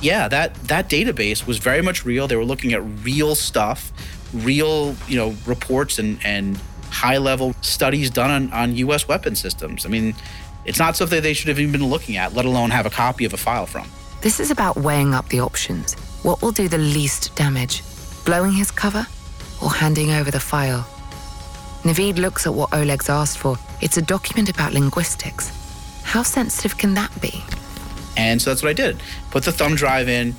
[0.00, 2.28] Yeah, that that database was very much real.
[2.28, 3.92] They were looking at real stuff,
[4.32, 9.84] real, you know, reports and and high level studies done on, on US weapon systems.
[9.86, 10.14] I mean,
[10.64, 13.24] it's not something they should have even been looking at, let alone have a copy
[13.24, 13.88] of a file from.
[14.20, 15.94] This is about weighing up the options.
[16.24, 17.82] What will do the least damage?
[18.24, 19.06] Blowing his cover
[19.62, 20.86] or handing over the file?
[21.82, 23.56] Naveed looks at what Oleg's asked for.
[23.80, 25.52] It's a document about linguistics.
[26.02, 27.44] How sensitive can that be?
[28.16, 29.00] And so that's what I did.
[29.30, 30.34] Put the thumb drive in,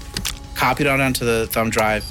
[0.55, 2.03] copied it onto the thumb drive,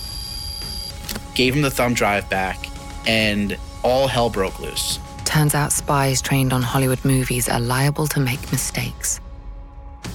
[1.34, 2.68] gave him the thumb drive back,
[3.06, 4.98] and all hell broke loose.
[5.24, 9.20] Turns out spies trained on Hollywood movies are liable to make mistakes.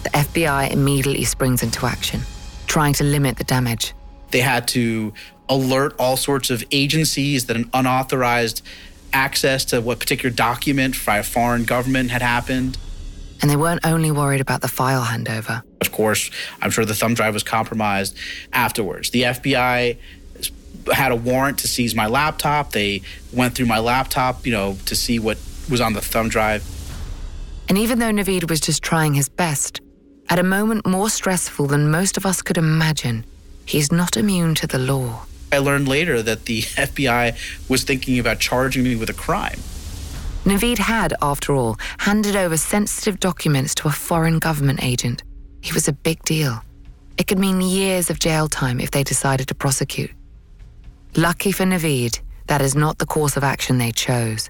[0.02, 2.22] The FBI immediately springs into action,
[2.66, 3.94] trying to limit the damage.
[4.32, 5.14] They had to
[5.50, 8.64] alert all sorts of agencies that an unauthorized
[9.14, 12.78] access to what particular document by a foreign government had happened.
[13.42, 15.64] And they weren't only worried about the file handover.
[15.82, 18.18] Of course, I'm sure the thumb drive was compromised
[18.54, 19.10] afterwards.
[19.10, 19.98] The FBI
[20.94, 22.72] had a warrant to seize my laptop.
[22.72, 25.38] They went through my laptop, you know, to see what
[25.70, 26.64] was on the thumb drive.
[27.70, 29.82] And even though Naveed was just trying his best,
[30.30, 33.26] at a moment more stressful than most of us could imagine,
[33.66, 35.26] he's not immune to the law.
[35.54, 39.60] I learned later that the FBI was thinking about charging me with a crime.
[40.46, 45.24] Naveed had, after all, handed over sensitive documents to a foreign government agent.
[45.62, 46.62] He was a big deal.
[47.18, 50.12] It could mean years of jail time if they decided to prosecute.
[51.16, 54.50] Lucky for Naveed, that is not the course of action they chose.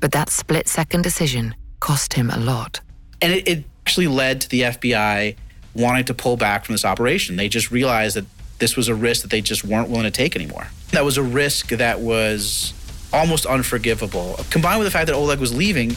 [0.00, 2.80] But that split second decision cost him a lot.
[3.22, 5.36] And it, it actually led to the FBI
[5.74, 7.36] wanting to pull back from this operation.
[7.36, 8.26] They just realized that
[8.58, 10.68] this was a risk that they just weren't willing to take anymore.
[10.92, 12.72] That was a risk that was
[13.12, 14.38] almost unforgivable.
[14.50, 15.96] Combined with the fact that Oleg was leaving.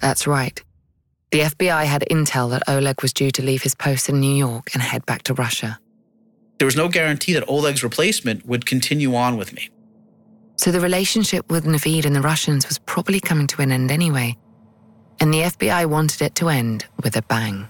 [0.00, 0.62] That's right.
[1.30, 4.70] The FBI had intel that Oleg was due to leave his post in New York
[4.72, 5.78] and head back to Russia.
[6.58, 9.70] There was no guarantee that Oleg's replacement would continue on with me.
[10.56, 14.36] So the relationship with Naveed and the Russians was probably coming to an end anyway.
[15.20, 17.66] And the FBI wanted it to end with a bang.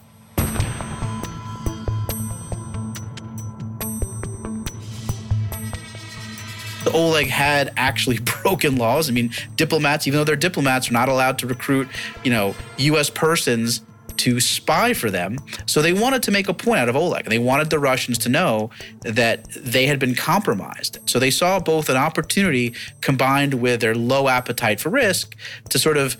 [6.92, 9.08] Oleg had actually broken laws.
[9.08, 11.88] I mean, diplomats, even though they're diplomats, are not allowed to recruit,
[12.22, 13.10] you know, U.S.
[13.10, 13.82] persons
[14.16, 15.38] to spy for them.
[15.66, 17.24] So they wanted to make a point out of Oleg.
[17.24, 18.70] and They wanted the Russians to know
[19.00, 20.98] that they had been compromised.
[21.06, 25.36] So they saw both an opportunity combined with their low appetite for risk
[25.70, 26.16] to sort of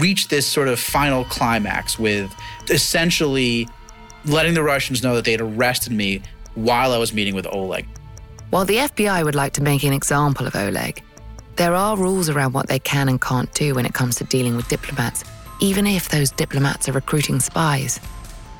[0.00, 2.34] reach this sort of final climax with
[2.70, 3.68] essentially
[4.24, 6.22] letting the Russians know that they had arrested me
[6.54, 7.86] while I was meeting with Oleg.
[8.52, 11.02] While the FBI would like to make an example of Oleg,
[11.56, 14.56] there are rules around what they can and can't do when it comes to dealing
[14.56, 15.24] with diplomats,
[15.60, 17.98] even if those diplomats are recruiting spies.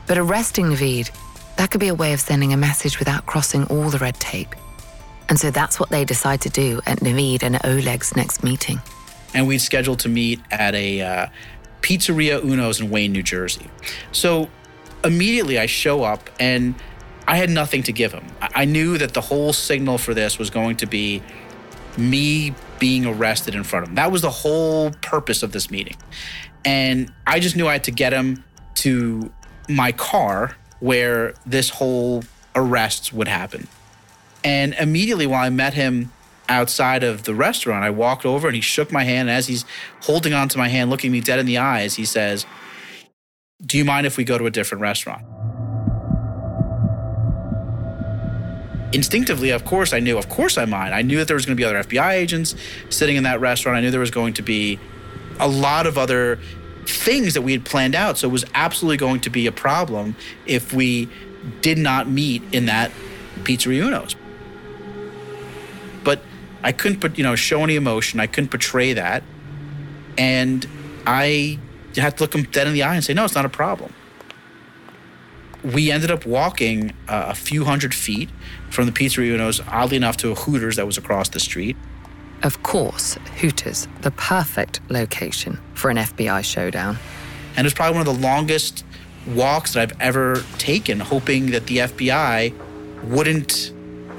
[0.07, 1.11] But arresting Naveed,
[1.57, 4.55] that could be a way of sending a message without crossing all the red tape.
[5.29, 8.81] And so that's what they decide to do at Naveed and Oleg's next meeting.
[9.35, 11.27] And we'd scheduled to meet at a uh,
[11.83, 13.67] Pizzeria Uno's in Wayne, New Jersey.
[14.11, 14.49] So
[15.05, 16.75] immediately I show up and
[17.27, 18.27] I had nothing to give him.
[18.41, 21.23] I knew that the whole signal for this was going to be
[21.97, 23.95] me being arrested in front of him.
[23.97, 25.97] That was the whole purpose of this meeting.
[26.65, 28.45] And I just knew I had to get him
[28.77, 29.33] to
[29.69, 33.69] my car where this whole arrest would happen.
[34.45, 36.11] And immediately while I met him
[36.49, 39.29] outside of the restaurant, I walked over and he shook my hand.
[39.29, 39.65] And as he's
[40.01, 42.47] holding onto my hand, looking me dead in the eyes, he says,
[43.65, 45.25] Do you mind if we go to a different restaurant?
[48.93, 50.95] Instinctively, of course, I knew, of course, I mind.
[50.95, 52.55] I knew that there was going to be other FBI agents
[52.91, 53.77] sitting in that restaurant.
[53.77, 54.79] I knew there was going to be
[55.41, 56.39] a lot of other
[56.87, 58.19] things that we had planned out.
[58.19, 61.09] So it was absolutely going to be a problem if we
[61.61, 62.91] did not meet in that
[63.43, 64.15] Pizzeria Uno's.
[66.05, 66.23] But
[66.63, 68.21] I couldn't put, you know, show any emotion.
[68.21, 69.23] I couldn't portray that.
[70.19, 70.67] And
[71.07, 71.59] I
[71.97, 73.93] had to look him dead in the eye and say, no, it's not a problem
[75.63, 78.29] we ended up walking uh, a few hundred feet
[78.71, 81.77] from the Pizzeria Uno's, oddly enough, to a Hooters that was across the street.
[82.43, 86.99] Of course, Hooters, the perfect location for an FBI showdown.
[87.57, 88.85] And it was probably one of the longest
[89.29, 92.53] walks that I've ever taken, hoping that the FBI
[93.05, 93.72] wouldn't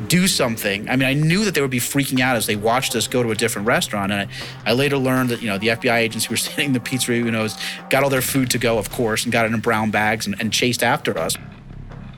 [0.08, 0.90] do something.
[0.90, 3.24] I mean, I knew that they would be freaking out as they watched us go
[3.24, 4.12] to a different restaurant.
[4.12, 6.74] And I, I later learned that, you know, the FBI agents who were sitting in
[6.74, 7.48] the Pizzeria you know,
[7.90, 10.40] got all their food to go, of course, and got it in brown bags and,
[10.40, 11.38] and chased after us.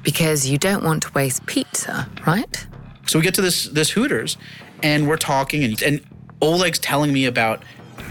[0.03, 2.67] Because you don't want to waste pizza, right?
[3.07, 4.38] So we get to this this Hooters
[4.81, 6.01] and we're talking and, and
[6.41, 7.63] Oleg's telling me about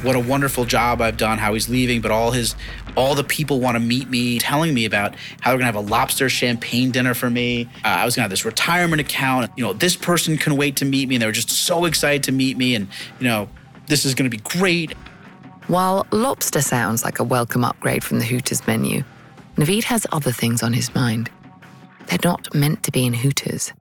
[0.02, 2.54] what a wonderful job I've done, how he's leaving, but all his
[2.96, 5.80] all the people want to meet me, telling me about how they're gonna have a
[5.80, 7.68] lobster champagne dinner for me.
[7.84, 9.50] Uh, I was gonna have this retirement account.
[9.56, 12.22] You know, this person can wait to meet me, and they were just so excited
[12.24, 13.48] to meet me, and you know,
[13.86, 14.92] this is gonna be great.
[15.66, 19.02] While lobster sounds like a welcome upgrade from the Hooters menu,
[19.56, 21.30] Naveed has other things on his mind.
[22.06, 23.72] They're not meant to be in Hooters.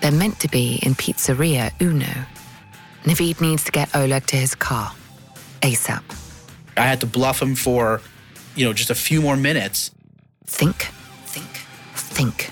[0.00, 2.26] They're meant to be in Pizzeria Uno.
[3.04, 4.92] Naveed needs to get Oleg to his car.
[5.62, 6.17] ASAP.
[6.78, 8.00] I had to bluff him for,
[8.54, 9.90] you know, just a few more minutes.
[10.46, 10.88] Think,
[11.26, 11.48] think,
[11.94, 12.50] think.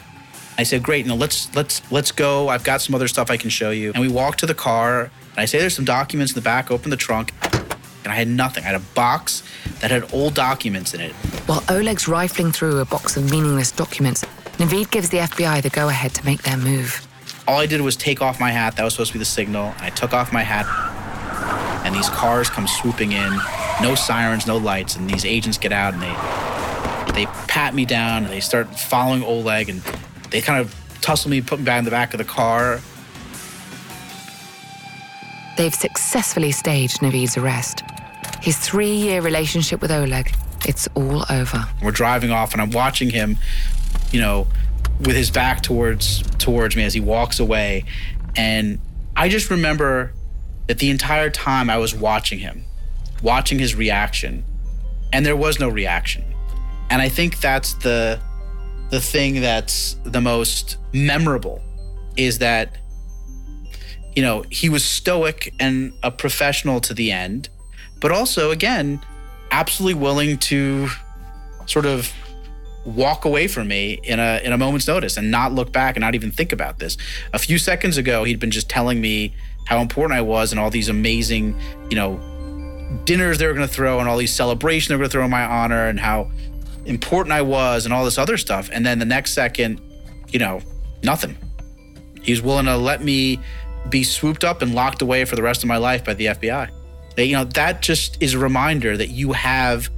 [0.59, 2.49] I said, "Great, know, let's let's let's go.
[2.49, 5.03] I've got some other stuff I can show you." And we walked to the car.
[5.03, 6.71] And I say, "There's some documents in the back.
[6.71, 7.33] Open the trunk."
[8.05, 8.62] And I had nothing.
[8.65, 9.43] I had a box
[9.81, 11.12] that had old documents in it.
[11.47, 14.25] While Oleg's rifling through a box of meaningless documents,
[14.59, 17.07] Naveed gives the FBI the go ahead to make their move.
[17.49, 18.77] All I did was take off my hat.
[18.77, 19.75] That was supposed to be the signal.
[19.79, 20.67] I took off my hat,
[21.85, 23.41] and these cars come swooping in.
[23.83, 26.15] No sirens, no lights, and these agents get out and they
[27.15, 29.81] they pat me down and they start following Oleg and
[30.31, 32.81] they kind of tussle me, put me back in the back of the car.
[35.57, 37.83] They've successfully staged Naveed's arrest.
[38.43, 40.35] His three year relationship with Oleg,
[40.67, 41.67] it's all over.
[41.83, 43.39] We're driving off, and I'm watching him,
[44.12, 44.47] you know,
[45.01, 47.85] with his back towards towards me as he walks away,
[48.37, 48.79] and
[49.17, 50.12] I just remember
[50.67, 52.65] that the entire time I was watching him,
[53.23, 54.45] watching his reaction,
[55.13, 56.25] and there was no reaction,
[56.91, 58.21] and I think that's the
[58.91, 61.61] the thing that's the most memorable
[62.17, 62.79] is that
[64.15, 67.49] you know he was stoic and a professional to the end
[68.01, 69.01] but also again
[69.51, 70.89] absolutely willing to
[71.67, 72.13] sort of
[72.85, 76.03] walk away from me in a in a moment's notice and not look back and
[76.03, 76.97] not even think about this.
[77.33, 79.35] A few seconds ago, he'd been just telling me
[79.67, 81.59] how important I was and all these amazing,
[81.91, 82.21] you know,
[83.05, 85.25] dinners they were going to throw and all these celebrations they were going to throw
[85.25, 86.31] in my honor and how
[86.85, 88.69] important I was and all this other stuff.
[88.73, 89.81] And then the next second,
[90.29, 90.61] you know,
[91.03, 91.37] nothing.
[92.23, 93.41] He's willing to let me
[93.89, 96.71] be swooped up and locked away for the rest of my life by the FBI.
[97.19, 99.89] You know, that just is a reminder that you have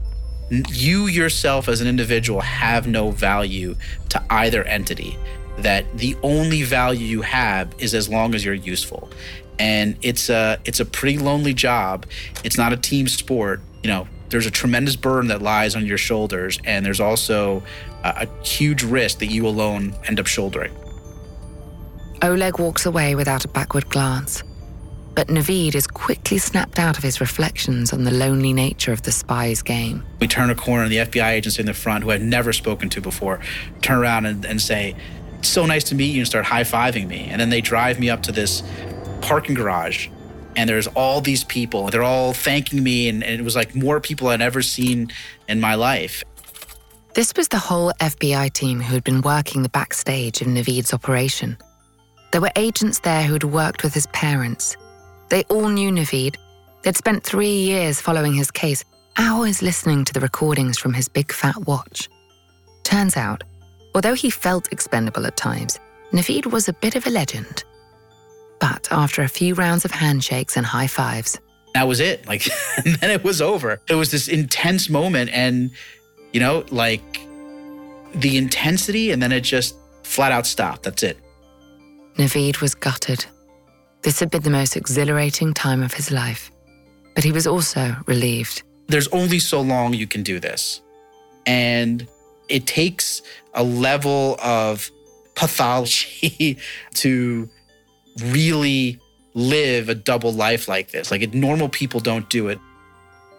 [0.51, 3.75] you yourself as an individual have no value
[4.09, 5.19] to either entity
[5.59, 9.11] that the only value you have is as long as you're useful
[9.59, 12.07] and it's a it's a pretty lonely job
[12.45, 15.99] it's not a team sport you know there's a tremendous burden that lies on your
[15.99, 17.63] shoulders and there's also
[18.05, 20.73] a, a huge risk that you alone end up shouldering
[22.23, 24.43] Oleg walks away without a backward glance.
[25.15, 29.13] But Naveed is quickly snapped out of his reflections on the lonely nature of the
[29.13, 30.05] spy's game.
[30.21, 32.89] we turn a corner and the FBI agents in the front who I've never spoken
[32.91, 33.41] to before
[33.83, 34.95] turn around and, and say,
[35.43, 37.29] so nice to meet you and start high fiving me.
[37.31, 38.63] And then they drive me up to this
[39.21, 40.09] parking garage
[40.57, 41.89] and there's all these people.
[41.89, 45.13] They're all thanking me and, and it was like more people I'd ever seen
[45.49, 46.25] in my life.
[47.15, 51.57] This was the whole FBI team who had been working the backstage of Naveed's operation.
[52.33, 54.77] There were agents there who had worked with his parents.
[55.29, 56.37] They all knew Naveed.
[56.83, 58.85] They'd spent three years following his case,
[59.17, 62.09] hours listening to the recordings from his big fat watch.
[62.83, 63.45] Turns out,
[63.95, 65.79] although he felt expendable at times,
[66.13, 67.65] Naveed was a bit of a legend.
[68.61, 71.39] But after a few rounds of handshakes and high fives,
[71.75, 72.27] That was it.
[72.27, 72.49] Like,
[72.85, 73.81] and then it was over.
[73.89, 75.71] It was this intense moment and,
[76.33, 77.21] you know, like
[78.15, 80.83] the intensity and then it just flat out stopped.
[80.85, 81.19] That's it.
[82.17, 83.27] Naveed was gutted.
[84.03, 86.51] This had been the most exhilarating time of his life.
[87.15, 88.63] But he was also relieved.
[88.89, 90.81] there's only so long you can do this.
[91.47, 92.07] And
[92.49, 93.23] it takes
[93.55, 94.91] a level of
[95.35, 96.57] pathology
[96.95, 97.49] to
[98.23, 98.99] really
[99.35, 101.11] live a double life like this.
[101.11, 102.59] Like, normal people don't do it.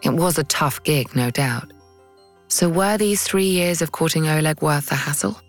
[0.01, 1.71] It was a tough gig, no doubt.
[2.47, 5.39] So were these three years of courting Oleg worth the hassle?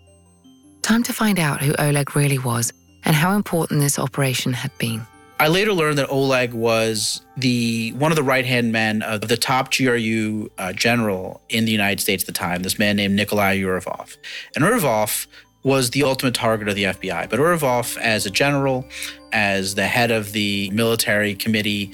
[0.81, 2.73] Time to find out who Oleg really was
[3.05, 5.05] and how important this operation had been.
[5.39, 9.37] I later learned that Oleg was the one of the right hand men of the
[9.37, 12.61] top GRU uh, general in the United States at the time.
[12.61, 14.17] This man named Nikolai Urivov,
[14.55, 15.25] and Urivov
[15.63, 17.29] was the ultimate target of the FBI.
[17.29, 18.85] But Urivov, as a general,
[19.31, 21.91] as the head of the military committee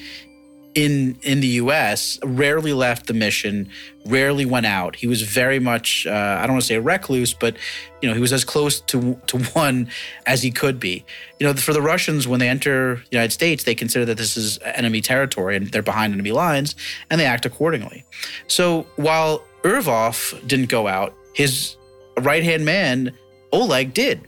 [0.77, 3.67] in in the U.S., rarely left the mission,
[4.05, 4.95] rarely went out.
[4.95, 7.57] He was very much uh, I don't want to say a recluse, but
[7.99, 9.89] you know he was as close to to one
[10.27, 11.03] as he could be.
[11.39, 14.37] You know, for the Russians, when they enter the United States, they consider that this
[14.37, 16.75] is enemy territory and they're behind enemy lines,
[17.09, 18.05] and they act accordingly.
[18.45, 21.75] So while Urivov didn't go out, his
[22.21, 23.17] right hand man
[23.57, 24.27] Oleg did,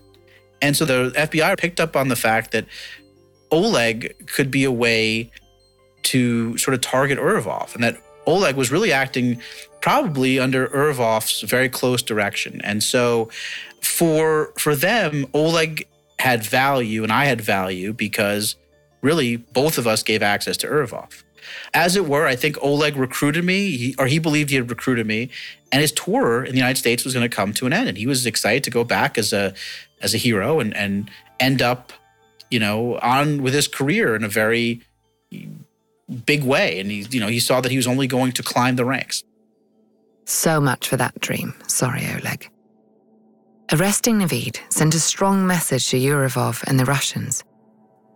[0.62, 2.66] and so the FBI picked up on the fact that
[3.52, 5.32] Oleg could be a way
[6.04, 9.42] to sort of target Urivov, and that Oleg was really acting
[9.82, 12.62] probably under Urivov's very close direction.
[12.64, 13.30] And so
[13.82, 15.88] for for them, Oleg
[16.20, 18.56] had value and I had value because
[19.02, 21.24] really both of us gave access to Urivov.
[21.74, 25.08] As it were, I think Oleg recruited me, he, or he believed he had recruited
[25.08, 25.30] me,
[25.72, 27.98] and his tour in the United States was going to come to an end, and
[27.98, 29.54] he was excited to go back as a
[30.02, 31.10] as a hero and and
[31.40, 31.94] end up,
[32.50, 34.82] you know, on with his career in a very
[36.26, 36.80] big way.
[36.80, 39.24] And he, you know, he saw that he was only going to climb the ranks.
[40.26, 41.56] So much for that dream.
[41.68, 42.50] Sorry, Oleg.
[43.72, 47.44] Arresting Naveed sent a strong message to Yurevov and the Russians.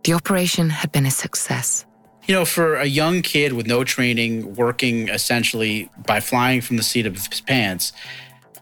[0.03, 1.85] The operation had been a success.
[2.25, 6.83] You know, for a young kid with no training, working essentially by flying from the
[6.83, 7.91] seat of his pants,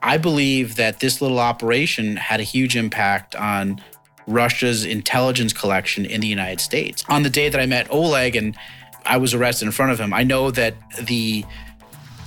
[0.01, 3.79] I believe that this little operation had a huge impact on
[4.25, 7.03] Russia's intelligence collection in the United States.
[7.07, 8.57] On the day that I met Oleg and
[9.05, 11.45] I was arrested in front of him, I know that the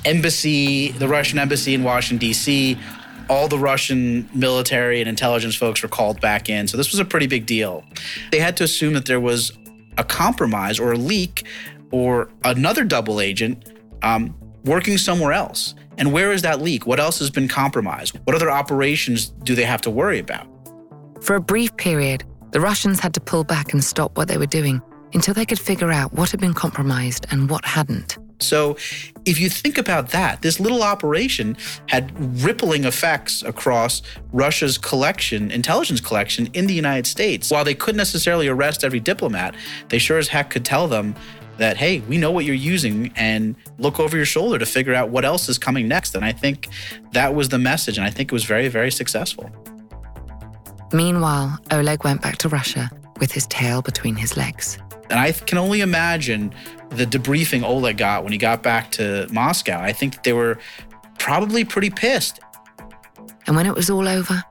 [0.04, 2.78] embassy, the Russian embassy in Washington, D.C.,
[3.28, 6.68] all the Russian military and intelligence folks were called back in.
[6.68, 7.82] So this was a pretty big deal.
[8.30, 9.50] They had to assume that there was
[9.98, 11.44] a compromise or a leak
[11.90, 13.72] or another double agent
[14.02, 14.34] um,
[14.64, 15.74] working somewhere else.
[15.96, 16.86] And where is that leak?
[16.86, 18.18] What else has been compromised?
[18.24, 20.46] What other operations do they have to worry about?
[21.20, 24.46] For a brief period, the Russians had to pull back and stop what they were
[24.46, 24.82] doing
[25.12, 28.18] until they could figure out what had been compromised and what hadn't.
[28.44, 28.76] So,
[29.24, 31.56] if you think about that, this little operation
[31.88, 37.50] had rippling effects across Russia's collection, intelligence collection in the United States.
[37.50, 39.54] While they couldn't necessarily arrest every diplomat,
[39.88, 41.14] they sure as heck could tell them
[41.56, 45.10] that, hey, we know what you're using and look over your shoulder to figure out
[45.10, 46.14] what else is coming next.
[46.14, 46.68] And I think
[47.12, 47.96] that was the message.
[47.96, 49.50] And I think it was very, very successful.
[50.92, 52.90] Meanwhile, Oleg went back to Russia
[53.20, 54.78] with his tail between his legs.
[55.10, 56.54] And I can only imagine
[56.90, 59.80] the debriefing Oleg got when he got back to Moscow.
[59.80, 60.58] I think they were
[61.18, 62.40] probably pretty pissed.
[63.46, 64.42] And when it was all over,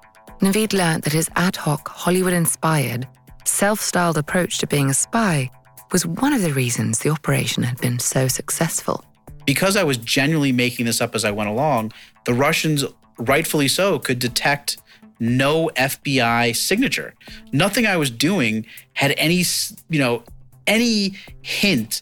[0.41, 3.07] Naveed learned that his ad hoc, Hollywood inspired,
[3.45, 5.49] self styled approach to being a spy
[5.91, 9.05] was one of the reasons the operation had been so successful.
[9.45, 11.93] Because I was genuinely making this up as I went along,
[12.25, 12.83] the Russians,
[13.17, 14.77] rightfully so, could detect
[15.19, 17.13] no FBI signature.
[17.51, 19.43] Nothing I was doing had any,
[19.89, 20.23] you know,
[20.67, 22.01] any hint.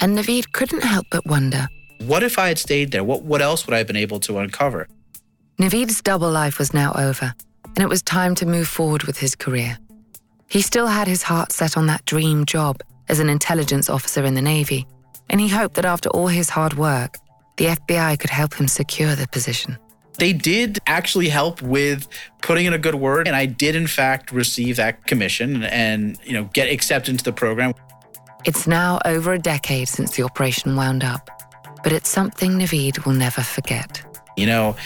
[0.00, 1.68] And Naveed couldn't help but wonder
[2.06, 3.04] what if I had stayed there?
[3.04, 4.88] What, what else would I have been able to uncover?
[5.58, 7.34] Naveed's double life was now over,
[7.64, 9.78] and it was time to move forward with his career.
[10.48, 14.34] He still had his heart set on that dream job as an intelligence officer in
[14.34, 14.86] the Navy,
[15.28, 17.18] and he hoped that after all his hard work,
[17.58, 19.76] the FBI could help him secure the position.
[20.18, 22.08] They did actually help with
[22.42, 26.32] putting in a good word, and I did in fact receive that commission and you
[26.32, 27.74] know get accepted into the program.
[28.44, 31.30] It's now over a decade since the operation wound up,
[31.82, 34.02] but it's something Naveed will never forget.
[34.36, 34.76] You know,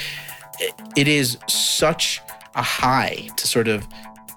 [0.96, 2.20] it is such
[2.56, 3.86] a high to sort of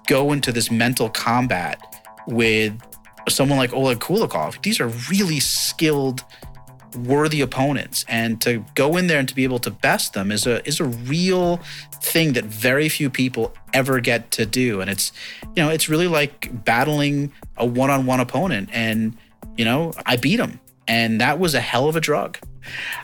[0.06, 1.80] go into this mental combat
[2.26, 2.80] with
[3.28, 4.62] someone like Oleg Kulikov.
[4.62, 6.24] These are really skilled,
[6.96, 10.46] worthy opponents, and to go in there and to be able to best them is
[10.46, 11.60] a is a real
[12.02, 14.80] thing that very few people ever get to do.
[14.80, 15.12] And it's
[15.56, 18.70] you know it's really like battling a one-on-one opponent.
[18.72, 19.16] And
[19.56, 22.38] you know i beat him and that was a hell of a drug.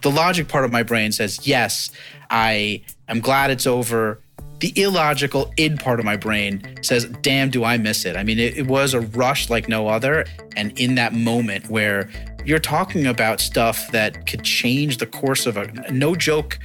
[0.03, 1.91] The logic part of my brain says yes
[2.31, 4.21] i am glad it's over.
[4.61, 8.17] The illogical id part of my brain says damn do i miss it?
[8.17, 10.25] I mean it, it was a rush like no other.
[10.57, 12.09] And in that moment where
[12.45, 16.59] you're talking about stuff that could change the course of a no joke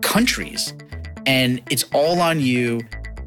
[0.00, 0.74] countries
[1.26, 2.80] and it's all on you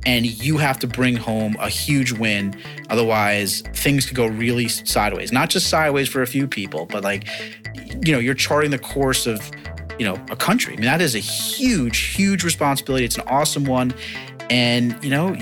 [0.06, 2.56] and you have to bring home a huge win.
[2.90, 5.32] Otherwise, things could go really sideways.
[5.32, 7.28] Not just sideways for a few people, but like,
[8.06, 9.50] you know, you're charting the course of,
[9.98, 10.74] you know, a country.
[10.74, 13.06] I mean, that is a huge, huge responsibility.
[13.06, 13.94] It's an awesome one.
[14.52, 15.36] And, you know,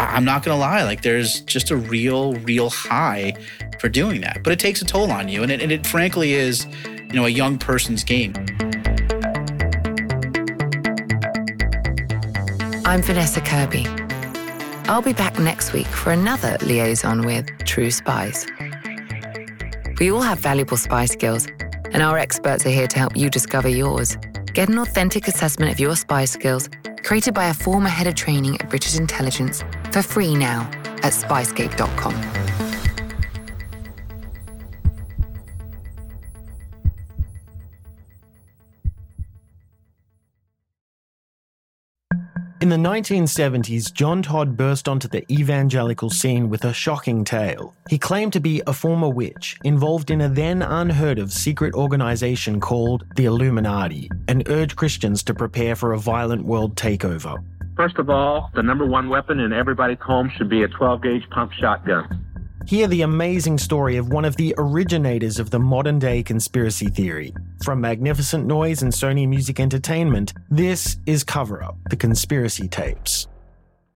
[0.00, 3.34] I'm not to lie, like, there's just a real, real high
[3.78, 4.42] for doing that.
[4.42, 5.42] But it takes a toll on you.
[5.42, 8.34] And it, and it frankly is, you know, a young person's game.
[12.86, 13.86] I'm Vanessa Kirby.
[14.88, 18.46] I'll be back next week for another liaison with True Spies.
[20.00, 21.46] We all have valuable spy skills,
[21.92, 24.16] and our experts are here to help you discover yours.
[24.54, 26.70] Get an authentic assessment of your spy skills
[27.04, 30.70] created by a former head of training at British Intelligence for free now
[31.02, 32.40] at spyscape.com.
[42.60, 47.74] In the 1970s, John Todd burst onto the evangelical scene with a shocking tale.
[47.88, 52.60] He claimed to be a former witch involved in a then unheard of secret organization
[52.60, 57.42] called the Illuminati and urged Christians to prepare for a violent world takeover.
[57.80, 61.30] First of all, the number one weapon in everybody's home should be a 12 gauge
[61.30, 62.26] pump shotgun.
[62.66, 67.32] Hear the amazing story of one of the originators of the modern day conspiracy theory.
[67.64, 73.26] From Magnificent Noise and Sony Music Entertainment, this is Cover Up, the conspiracy tapes.